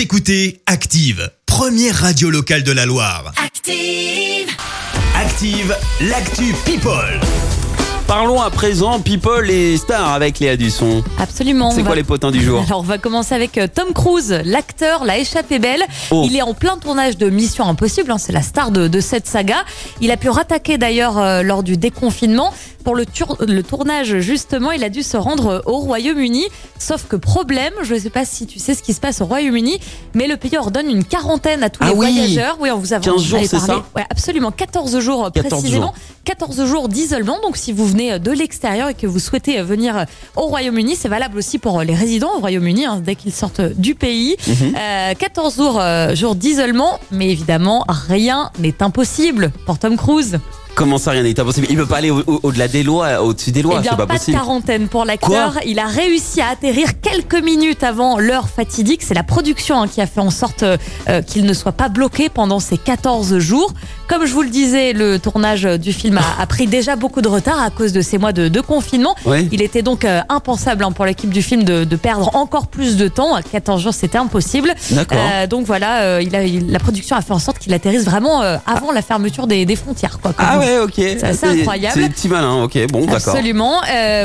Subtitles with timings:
[0.00, 3.34] Vous écoutez Active, première radio locale de la Loire.
[3.36, 4.48] Active.
[5.14, 7.20] Active, l'actu People.
[8.06, 11.04] Parlons à présent people et stars avec Léa Dusson.
[11.18, 11.70] Absolument.
[11.70, 13.92] C'est on quoi va- les potins du jour Alors on va commencer avec euh, Tom
[13.92, 15.82] Cruise, l'acteur, l'a échappé belle.
[16.10, 16.26] Oh.
[16.26, 19.28] Il est en plein tournage de Mission Impossible, hein, c'est la star de, de cette
[19.28, 19.64] saga.
[20.00, 22.54] Il a pu rattaquer d'ailleurs euh, lors du déconfinement.
[22.84, 23.04] Pour le,
[23.62, 26.44] tournage, justement, il a dû se rendre au Royaume-Uni.
[26.78, 29.26] Sauf que problème, je ne sais pas si tu sais ce qui se passe au
[29.26, 29.78] Royaume-Uni,
[30.14, 32.10] mais le pays ordonne une quarantaine à tous Ah les oui.
[32.12, 32.56] voyageurs.
[32.60, 35.86] Oui, on vous a 15 jours, c'est ça Ouais, absolument, 14 jours 14 précisément.
[35.86, 35.94] jours.
[36.24, 37.38] 14 jours d'isolement.
[37.42, 41.38] Donc, si vous venez de l'extérieur et que vous souhaitez venir au Royaume-Uni, c'est valable
[41.38, 44.36] aussi pour les résidents au Royaume-Uni, hein, dès qu'ils sortent du pays.
[44.46, 44.74] Mhm.
[44.78, 50.38] Euh, 14 jours, euh, jours d'isolement, mais évidemment, rien n'est impossible pour Tom Cruise.
[50.74, 53.52] Comment ça, rien n'est impossible Il peut pas aller au- au- au-delà des lois, au-dessus
[53.52, 54.36] des lois, eh c'est pas, pas de possible.
[54.38, 55.58] quarantaine pour l'acteur.
[55.66, 59.02] Il a réussi à atterrir quelques minutes avant l'heure fatidique.
[59.02, 60.76] C'est la production hein, qui a fait en sorte euh,
[61.08, 63.72] euh, qu'il ne soit pas bloqué pendant ces 14 jours.
[64.10, 67.28] Comme je vous le disais, le tournage du film a, a pris déjà beaucoup de
[67.28, 69.14] retard à cause de ces mois de, de confinement.
[69.24, 69.46] Ouais.
[69.52, 72.96] Il était donc euh, impensable hein, pour l'équipe du film de, de perdre encore plus
[72.96, 73.36] de temps.
[73.36, 74.74] À 14 jours, c'était impossible.
[74.90, 75.16] D'accord.
[75.20, 78.04] Euh, donc voilà, euh, il a, il- la production a fait en sorte qu'il atterrisse
[78.04, 80.18] vraiment euh, avant la fermeture des, des frontières.
[80.20, 80.94] Quoi, Ah ouais, ok.
[80.96, 81.94] C'est assez incroyable.
[81.94, 83.34] C'est des petits malins, ok, bon, d'accord.
[83.34, 83.80] Absolument.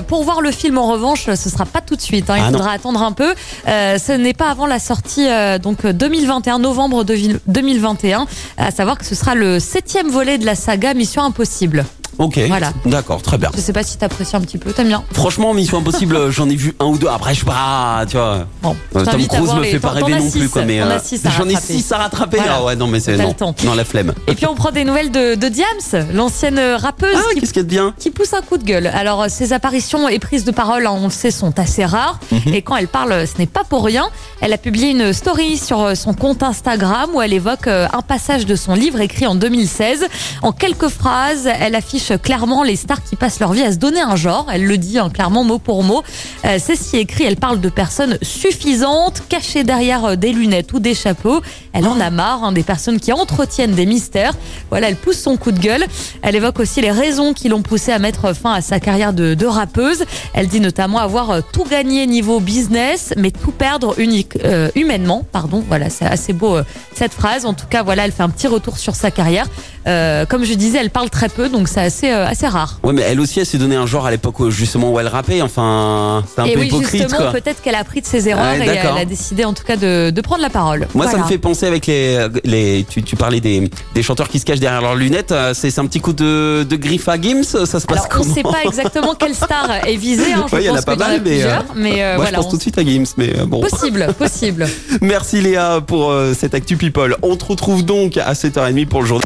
[0.08, 2.28] Pour voir le film, en revanche, ce sera pas tout de suite.
[2.32, 2.36] hein.
[2.38, 2.58] Il Ah non.
[2.58, 3.36] faudra attendre un peu.
[3.68, 5.28] Ce n'est pas avant la sortie
[5.62, 8.26] donc 2021, novembre de- 2021.
[8.58, 11.86] À savoir que ce sera le septième volet de la saga Mission Impossible.
[12.18, 12.72] Ok, Voilà.
[12.86, 13.52] d'accord, très bien.
[13.56, 14.72] Je sais pas si t'apprécies un petit peu.
[14.72, 17.08] T'aimes bien Franchement, Mission Impossible, euh, j'en ai vu un ou deux.
[17.08, 18.46] Après, je sais pas, tu vois.
[18.64, 20.64] Bon, Euh, Tom Cruise me les- fait pas rêver non plus, quoi.
[20.64, 20.98] Mais euh,
[21.38, 22.38] j'en ai six à rattraper.
[22.38, 22.56] Voilà.
[22.58, 24.14] Ah ouais, non, mais c'est non, non, la flemme.
[24.28, 27.62] Et puis on prend des nouvelles de, de Diams, l'ancienne rappeuse Ah, qui qu'est-ce de
[27.64, 28.88] bien qui pousse un coup de gueule.
[28.88, 32.20] Alors, euh, ses apparitions et prises de parole, hein, on le sait, sont assez rares.
[32.32, 32.54] Mhm.
[32.54, 34.08] Et quand elle parle, ce n'est pas pour rien.
[34.42, 38.02] Elle a publié une story sur euh, son compte Instagram où elle évoque euh, un
[38.02, 40.06] passage de son livre écrit en 2016.
[40.42, 44.02] En quelques phrases, elle affiche clairement les stars qui passent leur vie à se donner
[44.02, 44.48] un genre.
[44.52, 46.04] Elle le dit hein, clairement mot pour mot.
[46.46, 47.24] Euh, C'est est écrit.
[47.26, 51.42] Elle parle de personnes suffisantes, cachées derrière euh, des lunettes ou des chapeaux.
[51.74, 54.34] Elle en a marre hein, des personnes qui entretiennent des mystères.
[54.70, 55.86] Voilà, elle pousse son coup de gueule.
[56.22, 59.46] Elle évoque aussi les raisons qui l'ont poussée à mettre fin à sa carrière de,
[59.46, 60.06] rappeuse.
[60.34, 65.26] Elle dit notamment avoir euh, tout gagné niveau business, mais tout perdre unique, euh, humainement.
[65.32, 66.58] Pardon, voilà, c'est assez beau
[66.96, 67.46] cette phrase.
[67.46, 69.48] En tout cas, voilà, elle fait un petit retour sur sa carrière.
[69.86, 72.80] Comme je disais, elle parle très peu, donc c'est assez, euh, assez rare.
[72.84, 75.08] Ouais, mais elle aussi, elle s'est donné un genre à l'époque où, justement où elle
[75.08, 75.42] rappait.
[75.42, 78.58] Enfin, c'est un Et peu oui, hypocrite, justement, peut-être qu'elle a appris de ses erreurs
[78.58, 80.88] Ouais, et elle a décidé en tout cas de, de prendre la parole.
[80.94, 84.40] Moi, ça me fait penser avec les, les tu, tu parlais des, des chanteurs qui
[84.40, 85.32] se cachent derrière leurs lunettes.
[85.32, 87.44] euh, C'est un petit coup de, de griffe à Gims.
[87.44, 90.34] Ça se passe Alors, on comment ne sait pas exactement quelle star est visée.
[90.34, 92.30] Hein, je Ouais, il y en a pas mal, mais, euh, Mais euh, Moi, voilà,
[92.32, 93.62] je pense on- tout de suite à Gims, mais euh, bon.
[93.62, 94.68] possible, possible.
[95.02, 97.16] Merci Léa pour euh, cette Actu People.
[97.22, 99.26] On te retrouve donc à 7h30 pour le journal.